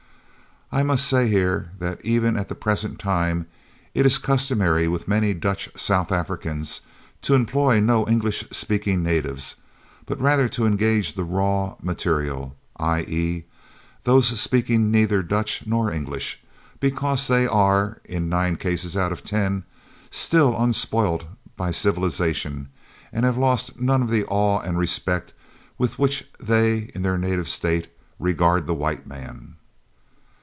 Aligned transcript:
I 0.73 0.83
may 0.83 0.95
say 0.95 1.27
here 1.27 1.69
that 1.79 1.99
even 2.05 2.37
at 2.37 2.47
the 2.47 2.55
present 2.55 2.97
time 2.97 3.45
it 3.93 4.05
is 4.05 4.17
customary 4.17 4.87
with 4.87 5.05
many 5.05 5.33
Dutch 5.33 5.67
South 5.75 6.13
Africans 6.13 6.79
to 7.23 7.35
employ 7.35 7.81
no 7.81 8.07
English 8.07 8.45
speaking 8.51 9.03
natives, 9.03 9.55
but 10.05 10.21
rather 10.21 10.47
to 10.47 10.65
engage 10.65 11.13
the 11.15 11.25
"raw" 11.25 11.75
material, 11.81 12.55
i.e. 12.77 13.43
those 14.05 14.39
speaking 14.39 14.89
neither 14.91 15.21
Dutch 15.21 15.67
nor 15.67 15.91
English, 15.91 16.41
because 16.79 17.27
they 17.27 17.45
are, 17.45 17.99
in 18.05 18.29
nine 18.29 18.55
cases 18.55 18.95
out 18.95 19.11
of 19.11 19.25
ten, 19.25 19.65
still 20.09 20.55
unspoilt 20.55 21.25
by 21.57 21.71
civilisation 21.71 22.69
and 23.11 23.25
have 23.25 23.35
lost 23.37 23.77
none 23.81 24.01
of 24.01 24.09
the 24.09 24.23
awe 24.27 24.61
and 24.61 24.77
respect 24.77 25.33
with 25.77 25.99
which 25.99 26.29
they, 26.39 26.89
in 26.95 27.01
their 27.01 27.17
native 27.17 27.49
state, 27.49 27.89
regard 28.19 28.67
the 28.67 28.73
white 28.73 29.05
man. 29.05 29.55